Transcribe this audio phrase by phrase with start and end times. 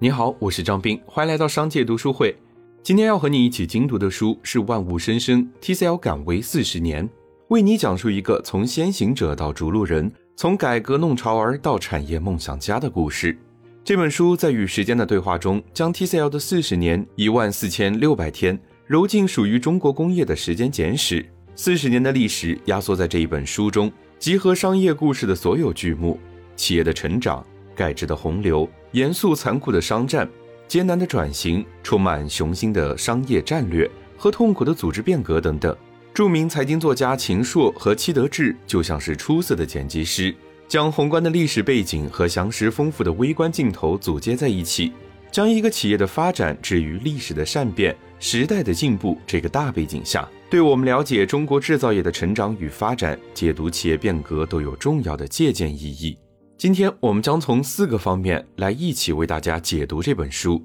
[0.00, 2.36] 你好，我是张斌，欢迎来到商界读书会。
[2.84, 7.04] 今天要和你一起精读的书是《万物生生 TCL 敢为四十年》，
[7.48, 13.36] 为你讲述一个从先行者到逐鹿人，从改革弄潮儿到产业梦想家的故事。
[13.82, 18.56] 这本书在与时间的对话中，将 TCL 的四十年一万四千六百天
[18.86, 21.28] 揉进属于中国工业的时间简史。
[21.56, 26.20] 四十年的历史压缩在这一本书中，集合商业故事的所有剧目：
[26.54, 28.68] 企业的成长、改制的洪流。
[28.92, 30.28] 严肃残酷的商战，
[30.66, 35.76] 艰难的转型，充满雄心的商业战略和痛苦的组织变革等等。
[36.14, 40.34] 著名财经作家秦朔和戚德志就像是出色的剪辑师，
[40.66, 44.92] 将宏观的历史背景和详实丰富的微观镜头组接在一起，
[45.30, 56.18] 将一个企业的发展置于历史的善变、时代的进步这个大背景下，对我们了解中国制造业的成长与发展、解读企业变革都有重要的借鉴意义。
[56.58, 60.60] 今天我们将从四个方面来一起为大家解读这本书。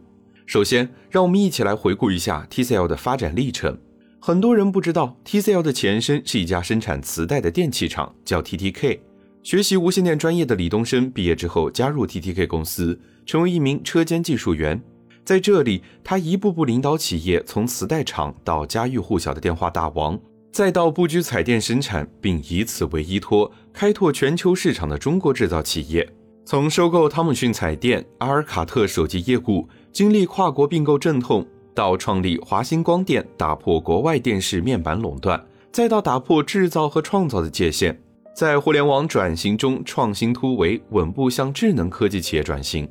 [0.48, 3.78] 首先，让我们一起来回顾一下 TCL 的发展历程。
[4.20, 9.02] 很多人不知道，TCL 的前身是一家生产磁带的电器厂，叫 TTK。
[9.44, 14.82] 学习无线电专业的李东生毕业之后加入 TTK 公司，成为一名车间技术员。
[15.24, 20.20] 在这里，他一步步领导企业从磁带厂到家喻户晓的电话大王。
[20.54, 26.08] 再到布局彩电生产，并以此为依托开拓全球市场的中国制造企业，
[26.46, 38.00] 从收购汤姆逊彩电、阿尔卡特手机业务，经历跨国并购阵痛，到创立华星光电，打破国外电视面板垄断，再到打破制造和创造的界限，
[38.36, 42.88] 在互联网转型中创新突围，稳步向智能科技企业转型。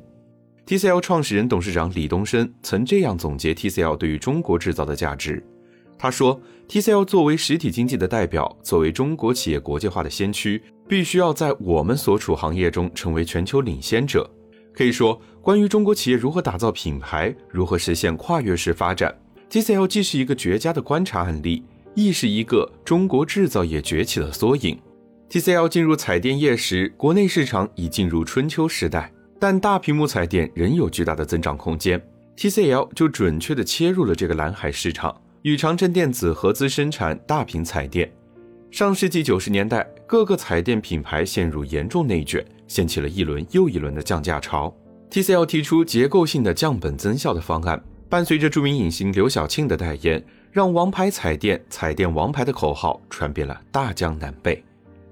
[0.67, 5.41] TCL 创始人、董事长李东生曾这样总结 TCL 对于中国制造的价值。
[5.97, 14.29] 他说：“TCL 作为实体经济的代表，作为中国企业国际化的先驱，必须要在我们所处行业中成为全球领先者。
[14.73, 19.15] 可以说，关于中国企业如何打造品牌，如何实现跨越式发展
[19.49, 24.77] ，TCL 既是一个绝佳的观察案例，亦是一个中国制造业崛起的缩影。
[25.29, 32.01] TCL 进入彩电业时，国内市场已进入春秋时代，但大屏幕彩电仍有巨大的增长空间
[32.35, 38.09] ，TCL 就准确地切入了这个蓝海市场。”与长城电子合资生产大屏彩电。
[38.71, 44.73] 上世纪九十年代，各个彩电品牌陷入严重内卷，掀起了一轮又一轮的降价潮。
[45.11, 54.63] TCL 提出结构性的降本增效的方案，伴随着著名影星刘晓庆的代言，让“王牌彩电，彩电王牌”的口号传遍了大江南北。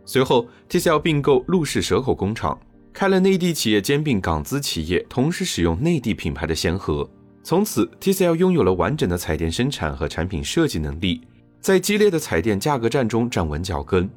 [0.06, 2.58] 随后，TCL 并购陆氏蛇口工厂，
[2.94, 7.08] 开了内地企业兼并港资企业，同时使用内地品牌的先河。
[7.44, 11.22] 从此，TCL 拥有了完整的彩电生产和产品设计能力，
[11.60, 14.08] 在激烈的彩电价格战中站稳脚跟。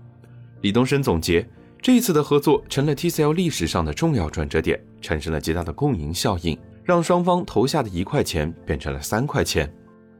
[0.60, 1.46] 李东生总结，
[1.80, 9.72] 这一次的合作成了 TCL 历史上的重要转折点，产生了极大的共赢效应，让双方投下的一块钱变成了三块钱。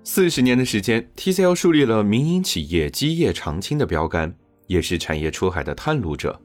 [0.02, 4.34] 四十年的时间，TCL 树立了民营企业基业长青的标杆，
[4.66, 6.40] 也是产业出海的探路者。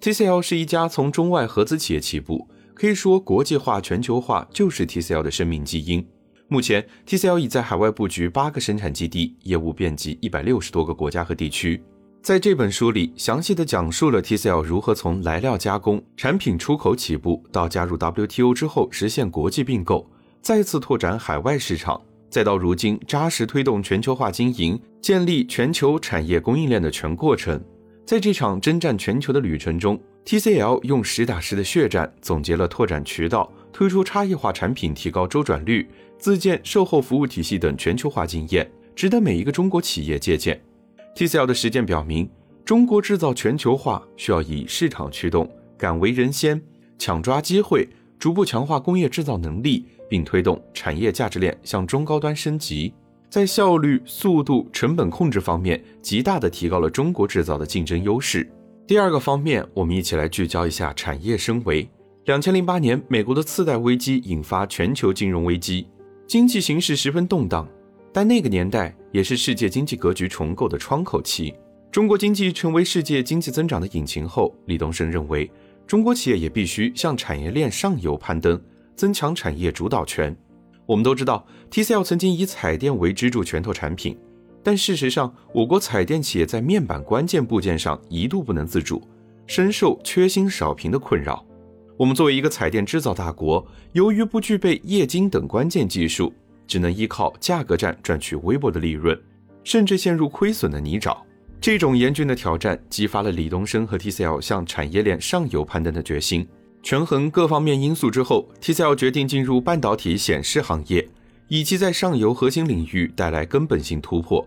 [0.00, 2.48] TCL 是一家从中外合资企业起步。
[2.74, 6.04] 可以说，国际化、全球化就是 TCL 的生命基因。
[6.48, 11.82] 目前，TCL 已在海外布局八个生产基地，业务遍及一百六十多个国家和地区。
[12.20, 20.10] 在这本书里，详细的讲述了 TCL 如何从来料加工、产品出口起步，到加入 WTO 之后实现国际并购，
[20.42, 27.62] 再次拓展海外市场，再到如今扎实推动全球化经营、建立全球产业供应链的全过程。
[28.06, 40.60] 在这场征战全球的旅程中，TCL 用实打实的血战，总结了拓展渠道、推出差异化产品、提高周转率、自建售后服务体系等全球化经验，值得每一个中国企业借鉴。
[41.14, 42.28] TCL 的实践表明，
[42.64, 46.60] 中国制造全球化需要以市场驱动，敢为人先，
[46.98, 52.92] 抢抓机会，逐步强化工业制造能力，并推动产业价值链向中高端升级，
[53.28, 58.50] 在效率、速度、成本控制方面，极大地提高了中国制造的竞争优势。
[58.86, 61.88] 第二个方面，我们一起来聚焦一下产业升维。
[62.26, 65.86] 两千零八年，美国的次贷危机引发全球金融危机，
[66.26, 67.66] 经济形势十分动荡。
[68.12, 71.54] 但那个年代也是世界经济格局重构的窗口期。
[71.90, 75.50] 中国经济成为世界经济增长的引擎后，李东生认为，
[75.86, 78.60] 中国企业也必须向产业链上游攀登，
[78.94, 80.36] 增强产业主导权。
[80.84, 84.14] 我们都知道，TCL 曾经以彩电为支柱拳头产品。
[84.64, 89.06] 但事实上，我国彩电企业在面板关键部件上一度不能自主，
[89.46, 91.44] 深受缺芯少屏的困扰。
[91.98, 96.32] 我们作为一个彩电制造大国，由于不具备液晶等关键技术，
[96.66, 99.16] 只能依靠价格战赚取微薄的利润，
[99.62, 101.16] 甚至陷入亏损的泥沼。
[101.60, 106.46] 这种严峻的挑战激发了李东生和 TCL 向产业链上游攀登的决心。
[106.82, 111.08] 权衡各方面因素之后，TCL 决定进入半导体显示行业，
[111.48, 114.46] 以及在上游核心领域带来根本性突破。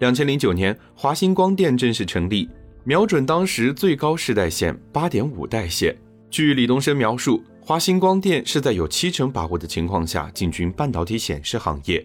[0.00, 2.48] 两千零九年，华星光电正式成立，
[2.82, 5.96] 瞄准当时最高世代线八点五代线。
[6.28, 12.04] 据李东生描述，华星光电是在有七成把握的情况下进军半导体显示行业。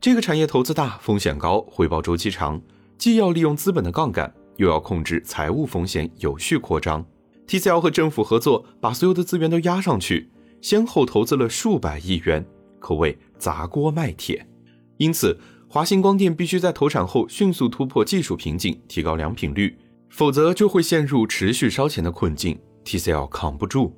[0.00, 2.60] 这个产业投资大，风险高，回报周期长，
[2.96, 7.04] 既要利用资本的杠杆，又要控制财务风险，有序扩张。
[7.46, 10.30] TCL 和政府合作，把所有的资源都压上去，
[10.62, 12.44] 先后投资了数百亿元，
[12.80, 14.46] 可谓砸锅卖铁。
[14.96, 15.38] 因此，
[15.76, 19.76] 华星光电必须在投产后迅速突破技术瓶颈，提高良品率，
[20.08, 23.94] 否则就会陷入持续烧钱的困境，TCL 扛不住。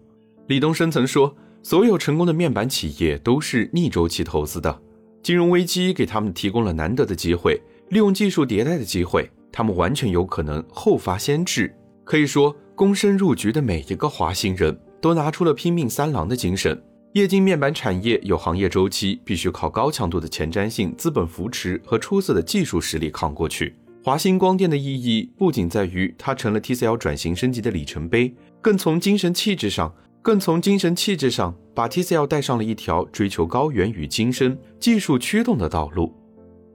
[0.49, 1.33] 李东生曾说
[1.63, 4.77] ：“所有成功的面板企业都是逆周期投资的，
[5.23, 11.73] 金融危机给他们提供了难得的机会，利用技术迭代的机会，他们完全有可能后发先至。
[12.03, 16.81] 可以说。”躬身入局的每一个华星人都拿出了拼命三郎的精神。
[17.15, 23.75] 液晶面板产业有行业周期，必须靠高强度的前瞻性资本扶持和出色的技术实力扛过去。
[24.05, 36.15] 华星光电的意义不仅在于它成了 TCL 转型升级的里程碑，更从精神气质上，更从精神气质上把 TCL 带上了一条追求高远与精深、技术驱动的道路。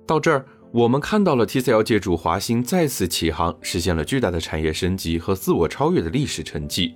[0.06, 0.46] 到这儿。
[0.74, 6.96] 我们看到了 TCL 借助华星再次起航，实现了巨大的产业升级和自我超越的历史成绩。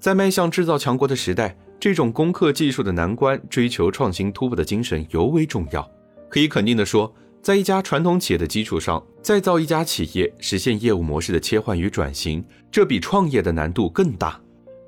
[0.00, 5.88] 在迈向制造强国的时代，这种攻克技术的难关、追求创新突破的精神尤为重要。
[6.28, 14.40] 可以肯定地说，在一家传统企业的基础上再造一家企业，实现业务模式的切换与转型，这比创业的难度更大。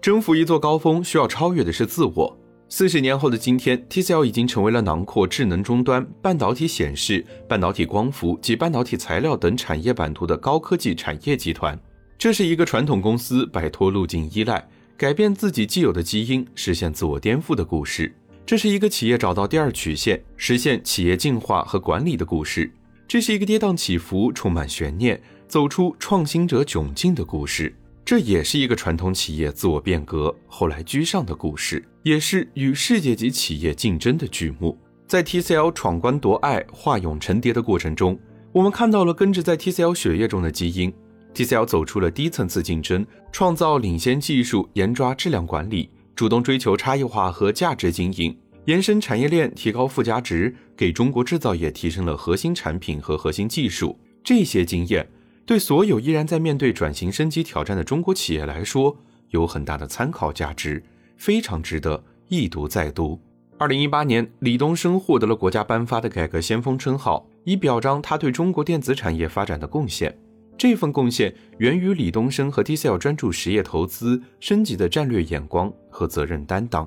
[0.02, 2.36] 征服一座高峰，需要超越的是自我。
[2.68, 11.78] 四十年后的今天，TCL 已经成为了囊括智能终端、半导体显示、半导体光伏及半导体材料等产业版图的高科技产业集团。
[12.16, 14.68] 这是一个传统公司摆脱路径依赖，
[15.00, 18.14] 改变自己既有的基因，实现自我颠覆的故事。
[18.44, 22.70] 这是一个企业找到第二曲线，实现企业进化和管理的故事。
[23.08, 25.18] 这是一个跌宕起伏、充满悬念、
[25.48, 27.74] 走出创新者窘境的故事。
[28.04, 34.76] 这也是一个传统企业自我变革后来居上的故事，也是与世界级企业竞争的剧目。
[35.06, 38.20] 在 TCL 闯关夺爱、化蛹成蝶的过程中，
[38.52, 40.92] 我们看到了根植在 TCL 血液中的基因。
[41.34, 48.36] TCL 走出了低层次竞争，创造领先技术，严抓质量管理，主动追求差异化和价值经营，
[48.66, 53.98] 延伸产业链，提高附加值，给中国制造业提升了核心产品和核心技术。
[54.22, 55.08] 这些经验。
[55.46, 58.96] 对所有依然在面对转型升级挑战的中国企业来说，
[59.30, 60.80] 有很大的参考价值，
[61.16, 63.20] 非常值得一读再读。
[63.58, 70.16] 二零一八年，李东生获得了国家颁发的改革先锋称号，以表彰他对中国电子产业发展的贡献。
[70.60, 76.86] 这份贡献源于李东生和 TCL 专注实业投资升级的战略眼光和责任担当。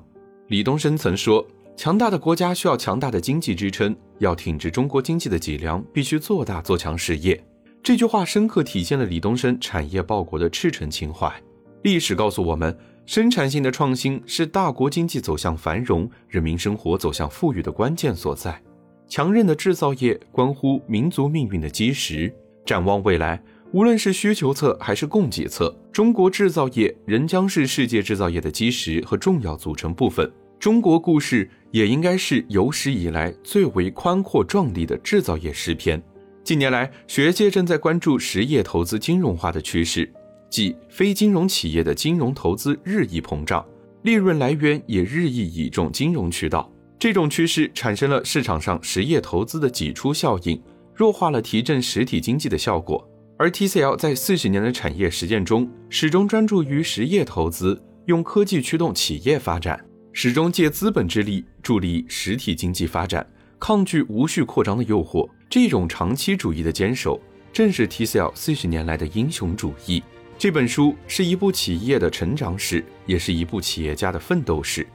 [0.49, 1.43] 李东生曾说
[1.75, 7.43] ：“强大的国家需要强大的经济支撑，要挺直中国经济的脊梁，必须做大做强实业。”
[7.81, 11.33] 这句话深刻体现了李东生产业报国的赤诚情怀。
[11.81, 12.77] 历史告诉我们，
[13.07, 18.61] 生产性的创新是大国经济走向繁荣、人民生活走向富裕的关键所在。
[19.07, 22.31] 强韧的制造业关乎民族命运的基石。
[22.65, 23.43] 展望未来，
[23.73, 30.31] 无论是需求侧还是供给侧，中国制造业仍将是世界制造业的基石和重要组成部分。
[30.59, 36.01] 中国故事也应该是有史以来最为宽阔壮丽的制造业诗篇。
[36.43, 40.07] 近年来，学界正在关注实业投资金融化的趋势，
[40.51, 43.65] 即非金融企业的金融投资日益膨胀，
[44.03, 46.71] 利润来源也日益倚重金融渠道。
[46.99, 50.61] 这种趋势产生了市场上实业投资的挤出效应，
[50.93, 53.09] 弱化了提振实体经济的效果。
[53.43, 59.77] 而 TCL 在四十年的产业实践中，始终专注于实业投资，用科技驱动企业发展，
[60.13, 63.27] 始终借资本之力助力实体经济发展。
[63.59, 67.21] 抗拒无序扩张的诱惑，这种长期主义的坚守，
[67.51, 70.01] 正是 TCL 四十年来的英雄主义。
[70.37, 74.87] 这本书是一部企业的成长史，也是一部企业家的奋斗史。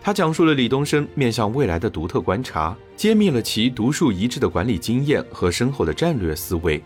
[0.00, 6.82] 它讲述了李东生面向未来的独特观察，揭秘了其独树一帜的管理经验和深厚的战略思维，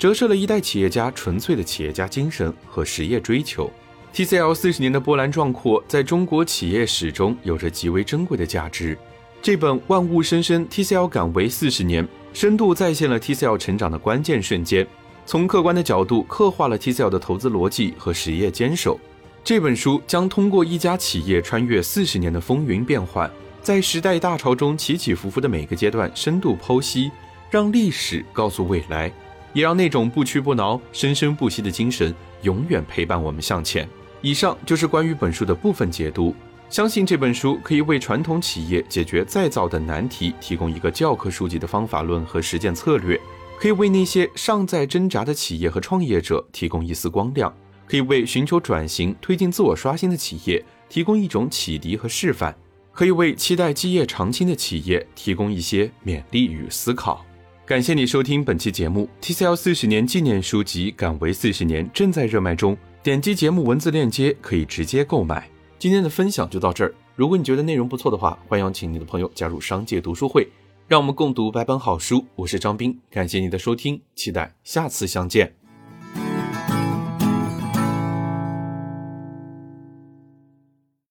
[0.00, 3.70] 折射了一代企业家纯粹的企业家精神和实业追求。
[4.14, 8.96] TCL 四十年的波澜壮阔，在中国企业史中有着极为珍贵的价值。
[9.42, 12.02] 这本《万物生生 TCL 敢为四十年》
[12.32, 14.86] 深度再现了 TCL 成长的关键瞬间，
[15.26, 18.98] 从客观的角度刻画了 TCL 的投资逻辑和实业坚守。
[19.44, 23.30] 这本书将通过一家企业穿越四十年的风云变幻，
[23.60, 27.10] 在时代大潮中起起伏伏的每个阶段深度剖析，
[27.50, 29.12] 让历史告诉未来，
[29.52, 33.88] 也让那种不屈不挠、生生不息的精神永远陪伴我们向前。
[34.22, 36.34] 以上就是关于本书的部分解读。
[36.68, 43.20] 相信这本书可以为传统企业解决再造的难题提供一个教科书级的方法论和实践策略，
[43.58, 47.52] 可以为那些尚在挣扎的企业和创业者提供一丝光亮，
[47.88, 52.54] 可以为寻求转型、推进自我刷新的企业提供一种启迪和示范，
[52.92, 57.26] 可以为期待基业长青的企业提供一些勉励与思考。
[57.70, 65.48] 感谢你收听本期节目，TCL 四十年纪念书籍《敢为四十年》正在热卖中，点击节目文字链接可以直接购买。
[65.78, 66.92] 今天的分享就到这儿。
[67.14, 70.48] 如果你觉得内容不错的话，欢迎请你的朋友加入商界读书会，
[70.88, 72.26] 让我们共读百本好书。
[72.34, 75.59] 我是张斌，感谢你的收听，期待下次相见。